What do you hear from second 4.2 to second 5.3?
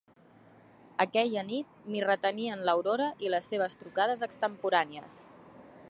extemporànies.